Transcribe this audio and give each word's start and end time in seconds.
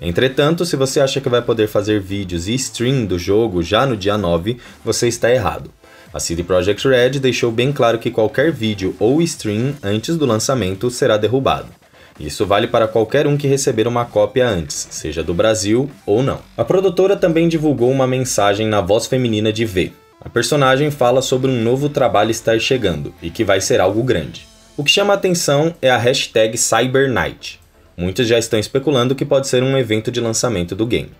Entretanto, 0.00 0.64
se 0.64 0.76
você 0.76 1.00
acha 1.00 1.20
que 1.20 1.28
vai 1.28 1.42
poder 1.42 1.66
fazer 1.66 2.00
vídeos 2.00 2.46
e 2.46 2.54
stream 2.54 3.06
do 3.06 3.18
jogo 3.18 3.60
já 3.60 3.84
no 3.84 3.96
dia 3.96 4.16
9, 4.16 4.56
você 4.84 5.08
está 5.08 5.32
errado. 5.32 5.68
A 6.14 6.20
CD 6.20 6.44
Projekt 6.44 6.86
Red 6.86 7.18
deixou 7.18 7.50
bem 7.50 7.72
claro 7.72 7.98
que 7.98 8.08
qualquer 8.08 8.52
vídeo 8.52 8.94
ou 9.00 9.20
stream 9.20 9.74
antes 9.82 10.16
do 10.16 10.26
lançamento 10.26 10.92
será 10.92 11.16
derrubado. 11.16 11.79
Isso 12.20 12.44
vale 12.44 12.66
para 12.66 12.86
qualquer 12.86 13.26
um 13.26 13.36
que 13.36 13.48
receber 13.48 13.88
uma 13.88 14.04
cópia 14.04 14.46
antes, 14.46 14.86
seja 14.90 15.22
do 15.22 15.32
Brasil 15.32 15.90
ou 16.04 16.22
não. 16.22 16.40
A 16.54 16.62
produtora 16.62 17.16
também 17.16 17.48
divulgou 17.48 17.90
uma 17.90 18.06
mensagem 18.06 18.66
na 18.66 18.82
voz 18.82 19.06
feminina 19.06 19.50
de 19.50 19.64
V. 19.64 19.92
A 20.20 20.28
personagem 20.28 20.90
fala 20.90 21.22
sobre 21.22 21.50
um 21.50 21.62
novo 21.62 21.88
trabalho 21.88 22.30
estar 22.30 22.60
chegando 22.60 23.14
e 23.22 23.30
que 23.30 23.42
vai 23.42 23.58
ser 23.58 23.80
algo 23.80 24.02
grande. 24.02 24.46
O 24.76 24.84
que 24.84 24.90
chama 24.90 25.14
a 25.14 25.16
atenção 25.16 25.74
é 25.80 25.90
a 25.90 25.96
hashtag 25.96 26.58
CyberNight. 26.58 27.58
Muitos 27.96 28.28
já 28.28 28.38
estão 28.38 28.60
especulando 28.60 29.14
que 29.14 29.24
pode 29.24 29.48
ser 29.48 29.62
um 29.62 29.78
evento 29.78 30.10
de 30.10 30.20
lançamento 30.20 30.76
do 30.76 30.86
game. 30.86 31.10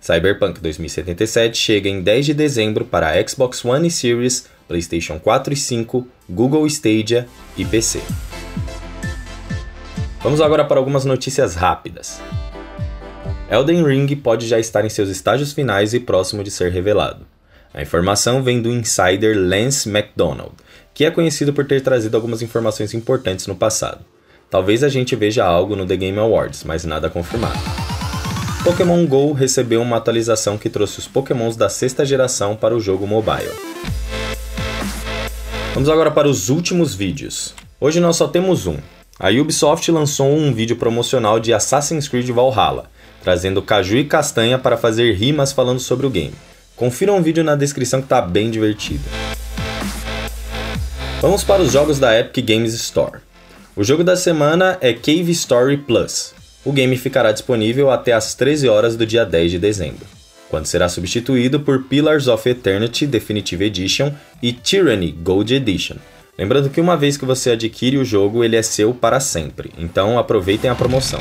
Cyberpunk 0.00 0.60
2077 0.60 1.58
chega 1.58 1.88
em 1.90 2.00
10 2.00 2.26
de 2.26 2.34
dezembro 2.34 2.84
para 2.86 3.14
Xbox 3.26 3.64
One 3.64 3.88
e 3.88 3.90
Series, 3.90 4.46
PlayStation 4.66 5.18
4 5.18 5.52
e 5.52 5.56
5, 5.56 6.06
Google 6.28 6.66
Stadia 6.66 7.26
e 7.56 7.64
PC. 7.64 8.00
Vamos 10.20 10.40
agora 10.40 10.64
para 10.64 10.78
algumas 10.80 11.04
notícias 11.04 11.54
rápidas. 11.54 12.20
Elden 13.48 13.84
Ring 13.84 14.16
pode 14.16 14.48
já 14.48 14.58
estar 14.58 14.84
em 14.84 14.88
seus 14.88 15.08
estágios 15.08 15.52
finais 15.52 15.94
e 15.94 16.00
próximo 16.00 16.42
de 16.42 16.50
ser 16.50 16.72
revelado. 16.72 17.24
A 17.72 17.80
informação 17.80 18.42
vem 18.42 18.60
do 18.60 18.68
insider 18.68 19.38
Lance 19.38 19.88
McDonald, 19.88 20.52
que 20.92 21.04
é 21.04 21.10
conhecido 21.10 21.52
por 21.52 21.64
ter 21.66 21.82
trazido 21.82 22.16
algumas 22.16 22.42
informações 22.42 22.92
importantes 22.94 23.46
no 23.46 23.54
passado. 23.54 24.04
Talvez 24.50 24.82
a 24.82 24.88
gente 24.88 25.14
veja 25.14 25.44
algo 25.44 25.76
no 25.76 25.86
The 25.86 25.96
Game 25.96 26.18
Awards, 26.18 26.64
mas 26.64 26.84
nada 26.84 27.08
confirmado. 27.08 27.58
Pokémon 28.64 29.06
GO 29.06 29.32
recebeu 29.32 29.80
uma 29.80 29.98
atualização 29.98 30.58
que 30.58 30.68
trouxe 30.68 30.98
os 30.98 31.06
Pokémons 31.06 31.56
da 31.56 31.68
sexta 31.68 32.04
geração 32.04 32.56
para 32.56 32.74
o 32.74 32.80
jogo 32.80 33.06
mobile. 33.06 33.52
Vamos 35.74 35.88
agora 35.88 36.10
para 36.10 36.28
os 36.28 36.48
últimos 36.48 36.92
vídeos. 36.92 37.54
Hoje 37.80 38.00
nós 38.00 38.16
só 38.16 38.26
temos 38.26 38.66
um, 38.66 38.78
a 39.20 39.30
Ubisoft 39.30 39.90
lançou 39.90 40.28
um 40.28 40.54
vídeo 40.54 40.76
promocional 40.76 41.40
de 41.40 41.52
Assassin's 41.52 42.06
Creed 42.06 42.28
Valhalla, 42.30 42.88
trazendo 43.20 43.60
caju 43.60 43.96
e 43.96 44.04
castanha 44.04 44.58
para 44.58 44.76
fazer 44.76 45.12
rimas 45.14 45.50
falando 45.50 45.80
sobre 45.80 46.06
o 46.06 46.10
game. 46.10 46.34
Confira 46.76 47.12
um 47.12 47.20
vídeo 47.20 47.42
na 47.42 47.56
descrição 47.56 48.00
que 48.00 48.06
tá 48.06 48.22
bem 48.22 48.48
divertido. 48.48 49.02
Vamos 51.20 51.42
para 51.42 51.62
os 51.62 51.72
jogos 51.72 51.98
da 51.98 52.16
Epic 52.16 52.46
Games 52.46 52.72
Store. 52.74 53.18
O 53.74 53.82
jogo 53.82 54.04
da 54.04 54.14
semana 54.14 54.78
é 54.80 54.92
Cave 54.92 55.32
Story 55.32 55.78
Plus. 55.78 56.32
O 56.64 56.72
game 56.72 56.96
ficará 56.96 57.32
disponível 57.32 57.90
até 57.90 58.12
às 58.12 58.36
13 58.36 58.68
horas 58.68 58.96
do 58.96 59.04
dia 59.04 59.24
10 59.24 59.50
de 59.50 59.58
dezembro, 59.58 60.06
quando 60.48 60.66
será 60.66 60.88
substituído 60.88 61.58
por 61.58 61.84
Pillars 61.84 62.28
of 62.28 62.48
Eternity 62.48 63.04
Definitive 63.04 63.64
Edition 63.64 64.12
e 64.40 64.52
Tyranny 64.52 65.10
Gold 65.10 65.52
Edition, 65.52 65.96
Lembrando 66.38 66.70
que 66.70 66.80
uma 66.80 66.96
vez 66.96 67.16
que 67.16 67.24
você 67.24 67.50
adquire 67.50 67.98
o 67.98 68.04
jogo, 68.04 68.44
ele 68.44 68.54
é 68.54 68.62
seu 68.62 68.94
para 68.94 69.18
sempre, 69.18 69.72
então 69.76 70.16
aproveitem 70.16 70.70
a 70.70 70.74
promoção. 70.74 71.20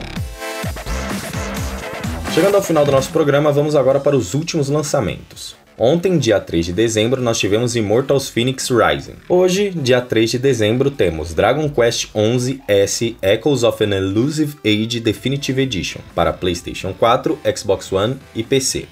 Chegando 2.36 2.54
ao 2.54 2.62
final 2.62 2.86
do 2.86 2.92
nosso 2.92 3.10
programa, 3.10 3.52
vamos 3.52 3.76
agora 3.76 4.00
para 4.00 4.16
os 4.16 4.36
últimos 4.36 4.70
lançamentos. 4.70 5.56
Ontem, 5.76 6.20
dia 6.20 6.40
3 6.40 6.68
de 6.68 6.74
dezembro, 6.74 7.20
nós 7.20 7.40
tivemos 7.40 7.76
Immortals 7.76 8.30
Phoenix 8.30 8.70
Rising. 8.70 9.16
Hoje, 9.28 9.72
dia 9.72 10.02
3 10.02 10.32
de 10.32 10.38
dezembro, 10.38 10.92
temos 10.92 11.34
Dragon 11.34 11.68
Quest 11.68 12.10
XI 12.12 12.62
S 12.68 13.18
Echoes 13.20 13.64
of 13.64 13.84
an 13.84 13.96
Elusive 13.96 14.56
Age 14.64 15.00
Definitive 15.00 15.60
Edition 15.60 16.02
para 16.14 16.32
PlayStation 16.32 16.94
4, 16.94 17.40
Xbox 17.56 17.92
One 17.92 18.18
e 18.36 18.44
PC. 18.44 18.86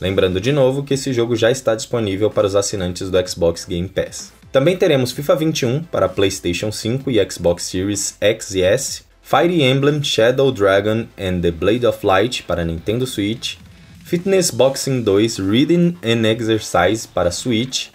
Lembrando 0.00 0.40
de 0.40 0.52
novo 0.52 0.82
que 0.82 0.94
esse 0.94 1.12
jogo 1.12 1.36
já 1.36 1.50
está 1.50 1.74
disponível 1.74 2.30
para 2.30 2.46
os 2.46 2.56
assinantes 2.56 3.10
do 3.10 3.28
Xbox 3.28 3.66
Game 3.66 3.88
Pass. 3.88 4.32
Também 4.56 4.74
teremos 4.74 5.12
FIFA 5.12 5.36
21 5.36 5.82
para 5.82 6.08
PlayStation 6.08 6.72
5 6.72 7.10
e 7.10 7.30
Xbox 7.30 7.64
Series 7.64 8.16
X 8.18 8.54
e 8.54 8.62
S, 8.62 9.02
Fire 9.20 9.62
Emblem 9.62 10.02
Shadow 10.02 10.50
Dragon 10.50 11.04
and 11.18 11.42
the 11.42 11.50
Blade 11.50 11.86
of 11.86 11.98
Light 12.06 12.42
para 12.44 12.64
Nintendo 12.64 13.06
Switch, 13.06 13.58
Fitness 14.02 14.50
Boxing 14.50 15.02
2 15.02 15.40
Reading 15.40 15.98
and 16.02 16.26
Exercise 16.26 17.06
para 17.06 17.30
Switch, 17.30 17.88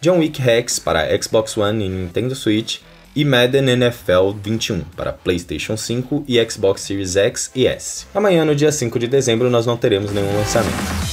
John 0.00 0.20
Wick 0.20 0.40
Hex 0.40 0.78
para 0.78 1.06
Xbox 1.22 1.54
One 1.54 1.84
e 1.84 1.88
Nintendo 1.90 2.34
Switch 2.34 2.78
e 3.14 3.22
Madden 3.22 3.68
NFL 3.68 4.38
21 4.42 4.84
para 4.96 5.12
PlayStation 5.12 5.76
5 5.76 6.24
e 6.26 6.42
Xbox 6.50 6.80
Series 6.80 7.14
X 7.16 7.50
e 7.54 7.66
S. 7.66 8.06
Amanhã, 8.14 8.42
no 8.42 8.54
dia 8.54 8.72
5 8.72 8.98
de 8.98 9.06
dezembro, 9.06 9.50
nós 9.50 9.66
não 9.66 9.76
teremos 9.76 10.10
nenhum 10.12 10.34
lançamento. 10.34 11.05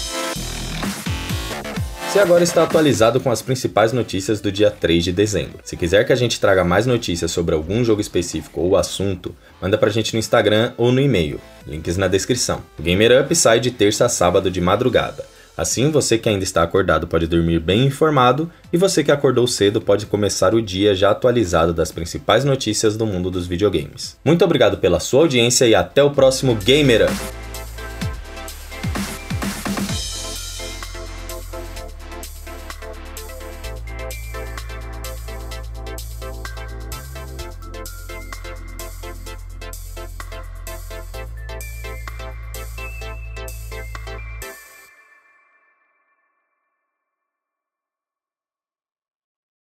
Você 2.13 2.19
agora 2.19 2.43
está 2.43 2.61
atualizado 2.61 3.19
com 3.19 3.31
as 3.31 3.41
principais 3.41 3.91
notícias 3.91 4.39
do 4.39 4.51
dia 4.51 4.69
3 4.69 5.05
de 5.05 5.11
dezembro. 5.11 5.57
Se 5.63 5.75
quiser 5.75 6.05
que 6.05 6.13
a 6.13 6.15
gente 6.15 6.39
traga 6.39 6.63
mais 6.63 6.85
notícias 6.85 7.31
sobre 7.31 7.55
algum 7.55 7.83
jogo 7.83 8.01
específico 8.01 8.61
ou 8.61 8.77
assunto, 8.77 9.35
manda 9.59 9.79
pra 9.79 9.89
gente 9.89 10.13
no 10.13 10.19
Instagram 10.19 10.73
ou 10.77 10.91
no 10.91 11.01
e-mail. 11.01 11.41
Links 11.65 11.97
na 11.97 12.07
descrição. 12.07 12.61
O 12.77 12.83
Gamer 12.83 13.23
Up 13.23 13.35
sai 13.35 13.59
de 13.59 13.71
terça 13.71 14.05
a 14.05 14.09
sábado 14.09 14.51
de 14.51 14.61
madrugada. 14.61 15.25
Assim, 15.57 15.89
você 15.89 16.19
que 16.19 16.29
ainda 16.29 16.43
está 16.43 16.61
acordado 16.61 17.07
pode 17.07 17.25
dormir 17.25 17.59
bem 17.59 17.87
informado 17.87 18.47
e 18.71 18.77
você 18.77 19.03
que 19.03 19.11
acordou 19.11 19.47
cedo 19.47 19.81
pode 19.81 20.05
começar 20.05 20.53
o 20.53 20.61
dia 20.61 20.93
já 20.93 21.09
atualizado 21.09 21.73
das 21.73 21.91
principais 21.91 22.45
notícias 22.45 22.95
do 22.95 23.07
mundo 23.07 23.31
dos 23.31 23.47
videogames. 23.47 24.17
Muito 24.23 24.45
obrigado 24.45 24.77
pela 24.77 24.99
sua 24.99 25.21
audiência 25.21 25.65
e 25.65 25.73
até 25.73 26.03
o 26.03 26.11
próximo 26.11 26.53
Gamer 26.53 27.05
Up! 27.05 27.42